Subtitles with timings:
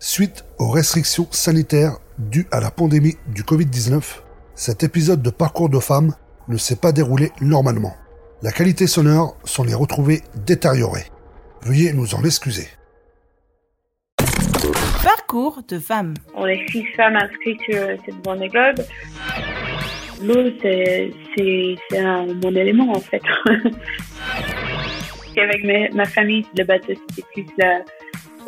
[0.00, 4.20] Suite aux restrictions sanitaires dues à la pandémie du Covid-19,
[4.54, 6.14] cet épisode de Parcours de femmes
[6.48, 7.94] ne s'est pas déroulé normalement.
[8.42, 11.06] La qualité sonore s'en est retrouvée détériorée.
[11.62, 12.68] Veuillez nous en excuser.
[15.02, 16.14] Parcours de femmes.
[16.34, 18.80] On est six femmes inscrites sur cette Vendée Globe.
[20.22, 23.22] L'eau, c'est, mon élément en fait.
[25.40, 27.82] Avec mes- ma famille, le bateau, c'était plus la,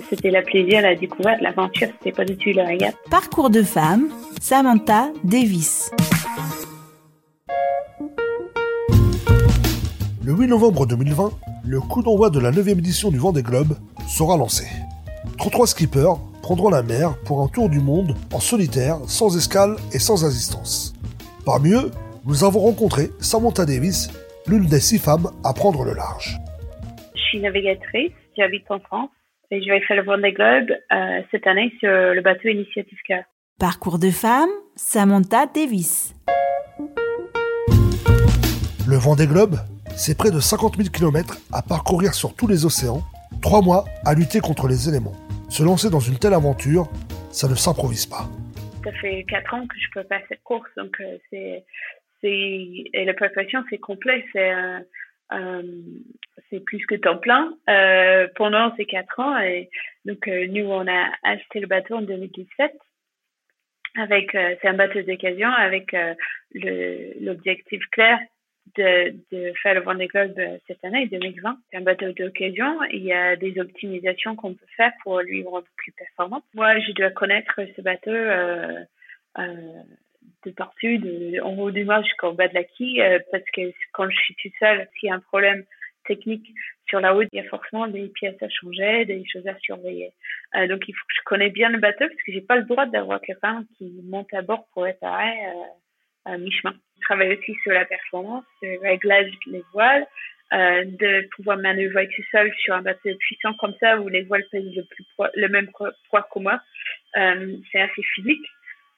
[0.09, 2.97] c'était la plaisir, la découverte, l'aventure, c'était pas du tout la régate.
[3.11, 4.09] Parcours de femmes.
[4.41, 5.91] Samantha Davis.
[10.25, 11.31] Le 8 novembre 2020,
[11.65, 13.77] le coup d'envoi de la 9e édition du Vendée Globe
[14.09, 14.65] sera lancé.
[15.39, 19.99] 33 skippers prendront la mer pour un tour du monde en solitaire, sans escale et
[19.99, 20.95] sans assistance.
[21.45, 21.91] Parmi eux,
[22.27, 24.11] nous avons rencontré Samantha Davis,
[24.47, 26.39] l'une des six femmes à prendre le large.
[27.15, 29.11] Je suis navigatrice, j'habite en France
[29.51, 33.25] et je vais faire le Vendée Globe euh, cette année sur le bateau Initiative Cœur.
[33.59, 34.51] Parcours de femmes.
[34.77, 36.15] Samantha Davis.
[38.89, 39.57] Le Vendée Globe,
[39.97, 43.03] c'est près de 50 000 km à parcourir sur tous les océans,
[43.43, 45.15] trois mois à lutter contre les éléments.
[45.49, 46.89] Se lancer dans une telle aventure,
[47.31, 48.29] ça ne s'improvise pas.
[48.85, 51.65] Ça fait quatre ans que je peux faire cette course, donc euh, c'est
[52.23, 54.79] c'est et la préparation c'est complet, c'est euh,
[55.33, 55.63] euh,
[56.51, 59.71] c'est plus que temps plein euh, pendant ces quatre ans et
[60.05, 62.73] donc euh, nous on a acheté le bateau en 2017
[63.97, 66.15] avec euh, c'est un bateau d'occasion avec euh,
[67.21, 68.19] l'objectif clair
[68.77, 71.59] de, de faire le Vendée Globe euh, cette année 2020.
[71.71, 72.83] C'est un bateau d'occasion.
[72.93, 76.43] Il y a des optimisations qu'on peut faire pour lui rendre plus performant.
[76.55, 78.85] Moi, je dois connaître ce bateau euh,
[79.39, 84.09] de partout, de, en haut du mât jusqu'en bas de la quille, parce que quand
[84.09, 85.65] je suis toute seule, s'il y a un problème
[86.05, 86.47] technique
[86.89, 90.13] sur la route, il y a forcément des pièces à changer, des choses à surveiller.
[90.57, 92.65] Euh, donc, il faut que je connais bien le bateau, parce que j'ai pas le
[92.65, 96.75] droit d'avoir quelqu'un qui monte à bord pour réparer euh, à mi-chemin.
[96.99, 100.07] Je travaille aussi sur la performance, le réglage des voiles,
[100.53, 104.45] euh, de pouvoir manœuvrer tout seul sur un bateau puissant comme ça où les voiles
[104.51, 105.71] pèsent le, plus poids- le même
[106.09, 106.61] poids que moi.
[107.17, 108.45] Euh, c'est assez physique.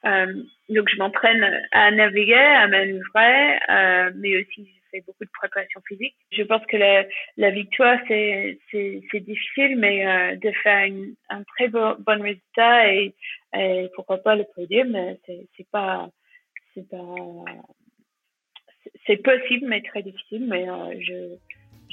[0.05, 5.29] Euh, donc je m'entraîne à naviguer, à manœuvrer, euh, mais aussi je fais beaucoup de
[5.33, 6.15] préparation physique.
[6.31, 8.59] Je pense que la, victoire c'est
[9.21, 10.89] difficile, mais euh, de faire
[11.29, 13.13] un très bon, résultat et,
[13.95, 16.09] pourquoi pas le podium, c'est pas
[16.73, 17.05] c'est pas
[19.05, 20.65] c'est- possible mais très difficile, mais
[21.01, 21.35] je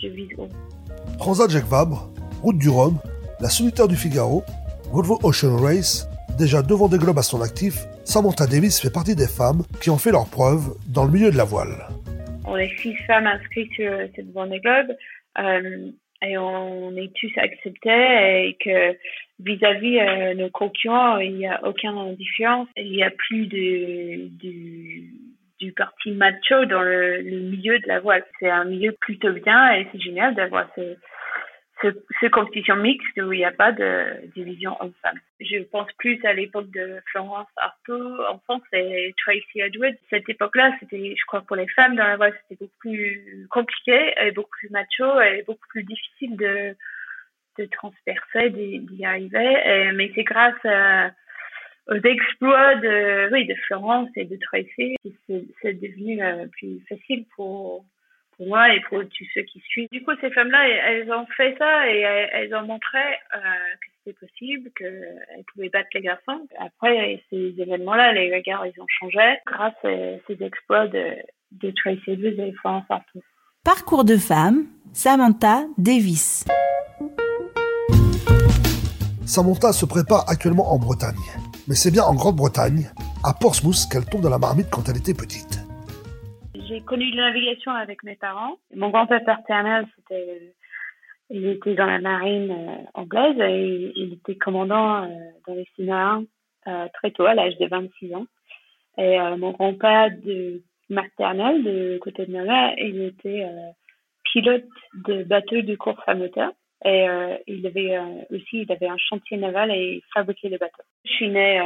[0.03, 0.49] je vise haut.
[1.19, 2.11] Transat Jacques Vabre,
[2.43, 2.99] Route du Rhum,
[3.41, 4.43] La Solitaire du Figaro,
[4.91, 6.10] Volvo Ocean Race,
[6.41, 7.75] déjà devant des globes à son actif,
[8.05, 11.37] Samantha Davis fait partie des femmes qui ont fait leurs preuves dans le milieu de
[11.37, 11.87] la voile.
[12.47, 14.97] on est six femmes inscrites sur cette Vendée Globe
[15.39, 15.91] euh,
[16.23, 18.97] et on est tous acceptés et que
[19.39, 22.69] vis-à-vis euh, nos concurrents, il n'y a aucune différence.
[22.77, 24.31] Il n'y a plus du
[25.77, 28.25] parti macho dans le, le milieu de la voile.
[28.39, 30.97] C'est un milieu plutôt bien et c'est génial d'avoir ce,
[31.83, 35.19] ce, compétition mixte où il n'y a pas de division homme-femme.
[35.41, 39.95] Je pense plus à l'époque de Florence Artaud en France et Tracy Edwards.
[40.11, 44.15] Cette époque-là, c'était, je crois, pour les femmes dans la voile, c'était beaucoup plus compliqué
[44.21, 46.77] et beaucoup plus macho et beaucoup plus difficile de,
[47.59, 49.93] de transpercer, d'y arriver.
[49.95, 50.65] Mais c'est grâce
[51.91, 56.81] aux exploits de, oui, de Florence et de Tracy que c'est c'est devenu euh, plus
[56.89, 57.85] facile pour,
[58.41, 59.89] pour moi et pour tous ceux qui suivent.
[59.93, 62.99] Du coup, ces femmes-là, elles ont fait ça et elles, ont montré
[63.35, 66.49] euh, que c'était possible, qu'elles pouvaient battre les garçons.
[66.59, 69.91] Après, ces événements-là, les regards, ils ont changé grâce à
[70.27, 71.17] ces exploits de,
[71.53, 73.21] de Tracy Edwards et Florence Artaud.
[73.63, 74.65] Parcours de femmes.
[74.95, 76.47] Samantha Davis.
[79.27, 81.15] Samantha se prépare actuellement en Bretagne.
[81.69, 82.91] Mais c'est bien en Grande-Bretagne,
[83.23, 85.60] à Portsmouth, qu'elle tombe dans la marmite quand elle était petite.
[86.87, 88.57] Connu la navigation avec mes parents.
[88.75, 90.55] Mon grand-père paternel, c'était,
[91.31, 95.09] il était dans la marine euh, anglaise et il était commandant euh,
[95.47, 96.25] dans les sous-marins
[96.67, 98.27] euh, très tôt, à l'âge de 26 ans.
[98.99, 103.47] Et mon grand-père de maternel, de côté de ma il était
[104.25, 104.65] pilote
[105.07, 106.53] de bateau de course à moteur.
[106.85, 110.57] Et euh, il avait euh, aussi il avait un chantier naval et il fabriquait des
[110.57, 110.83] bateaux.
[111.21, 111.61] Je suis née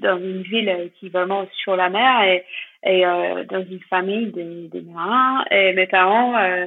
[0.00, 2.40] dans une ville qui est vraiment sur la mer
[2.82, 5.44] et, euh, dans une famille de, marins.
[5.50, 6.66] Et mes parents, euh,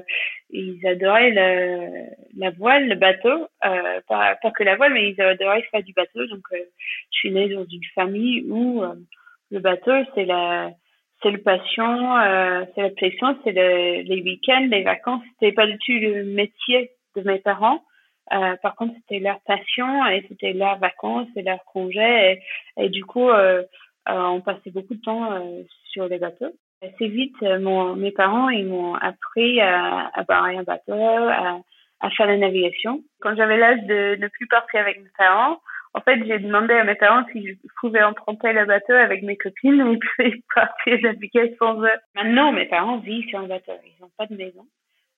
[0.51, 5.81] ils adoraient la voile, le bateau, euh, pas, que la voile, mais ils adoraient faire
[5.81, 6.23] du bateau.
[6.27, 6.57] Donc je
[7.09, 8.83] suis née dans une famille où
[9.49, 10.69] le bateau c'est la
[11.25, 12.15] le passion,
[12.75, 15.23] c'est la passion, c'est le, les week-ends, les vacances.
[15.33, 17.81] C'était pas du tout le métier de mes parents,
[18.33, 22.41] Euh, par contre, c'était leur passion et c'était leurs vacances et leurs congés.
[22.77, 23.63] Et, du coup, euh,
[24.07, 25.41] on passait beaucoup de temps
[25.85, 26.53] sur les bateaux.
[26.81, 31.59] Assez vite, mon, mes parents ils m'ont appris à, à barrer un bateau, à,
[32.01, 33.01] à faire la navigation.
[33.19, 35.59] Quand j'avais l'âge de ne plus partir avec mes parents,
[35.93, 39.37] en fait, j'ai demandé à mes parents si je pouvais emprunter le bateau avec mes
[39.37, 41.97] copines et puis partir naviguer sans eux.
[42.15, 43.71] Maintenant, mes parents vivent sur un bateau.
[43.83, 44.67] Ils n'ont pas de maison.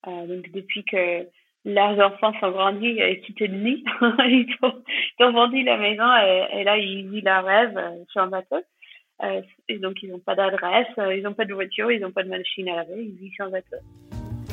[0.07, 1.27] Euh, donc, depuis que
[1.65, 4.73] leurs enfants sont grandis et quitté le nid, ils, ont,
[5.19, 6.05] ils ont vendu la maison
[6.53, 8.57] et, là, ils vivent leur rêve euh, sur un bateau.
[9.23, 12.11] Euh, et donc, ils n'ont pas d'adresse, euh, ils n'ont pas de voiture, ils n'ont
[12.11, 13.75] pas de machine à laver, ils vivent sur un bateau.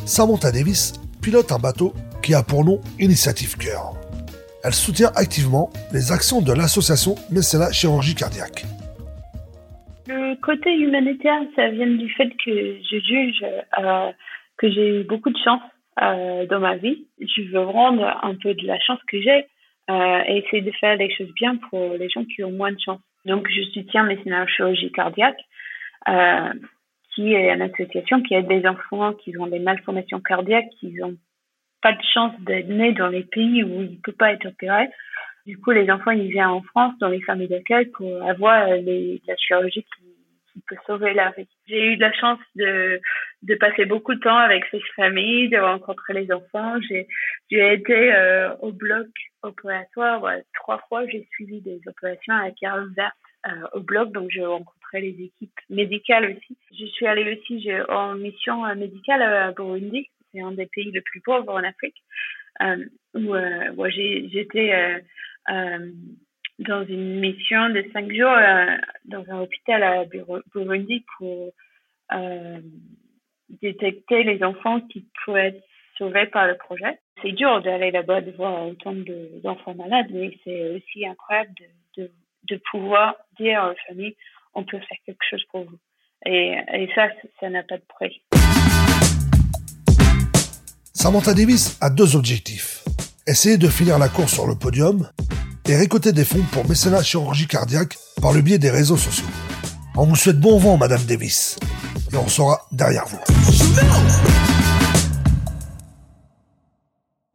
[0.05, 1.93] Samantha Davis pilote un bateau
[2.23, 3.95] qui a pour nom Initiative Cœur.
[4.65, 8.65] Elle soutient activement les actions de l'association Mécénat Chirurgie Cardiaque.
[10.09, 13.45] Le côté humanitaire, ça vient du fait que je juge
[13.79, 14.11] euh,
[14.57, 15.61] que j'ai eu beaucoup de chance
[16.03, 17.07] euh, dans ma vie.
[17.19, 19.47] Je veux rendre un peu de la chance que j'ai
[19.91, 22.81] euh, et essayer de faire des choses bien pour les gens qui ont moins de
[22.81, 23.01] chance.
[23.25, 25.41] Donc, je soutiens Mécénat Chirurgie Cardiaque,
[27.15, 31.17] qui est une association qui aide des enfants qui ont des malformations cardiaques, qui ont
[31.83, 34.89] pas de chance d'être né dans les pays où il peut pas être opéré.
[35.47, 39.23] Du coup, les enfants, ils viennent en France dans les familles d'accueil pour avoir les,
[39.27, 40.06] la chirurgie qui,
[40.69, 41.49] peut sauver la vie.
[41.67, 43.01] J'ai eu de la chance de,
[43.43, 46.77] de passer beaucoup de temps avec ces familles, de rencontrer les enfants.
[46.89, 47.07] J'ai,
[47.51, 49.09] été euh, au bloc
[49.43, 50.25] opératoire
[50.55, 51.07] trois fois.
[51.07, 53.15] J'ai suivi des opérations à Carole Verte
[53.47, 56.57] euh, au bloc, donc j'ai rencontré les équipes médicales aussi.
[56.79, 61.21] Je suis allée aussi en mission médicale à Burundi c'est un des pays les plus
[61.21, 62.03] pauvres en Afrique,
[62.63, 62.85] euh,
[63.15, 65.01] où, euh, j'étais
[65.51, 65.93] euh,
[66.59, 68.37] dans une mission de cinq jours
[69.05, 71.53] dans un hôpital à Burundi pour
[73.63, 75.65] détecter les enfants qui pourraient être
[75.99, 76.99] sauvés par le projet.
[77.23, 78.95] C'est dur d'aller là-bas, de voir autant
[79.43, 81.53] d'enfants malades, mais c'est aussi incroyable
[81.97, 82.11] de,
[82.71, 84.17] pouvoir dire aux familles,
[84.55, 85.79] on peut faire quelque chose pour vous.
[86.25, 87.09] Et ça,
[87.41, 88.23] ça n'a pas de prix.
[90.93, 92.85] Samantha Davis a deux objectifs.
[93.27, 95.09] Essayer de finir la course sur le podium
[95.69, 99.27] et récolter des fonds pour mécénat chirurgie cardiaque par le biais des réseaux sociaux.
[99.97, 101.59] On vous souhaite bon vent, Madame Davis,
[102.13, 103.19] et on sera derrière vous.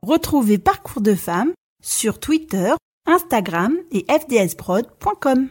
[0.02, 1.52] Retrouvez Parcours de femmes
[1.82, 2.74] sur Twitter,
[3.06, 5.50] Instagram et fdsprod.com.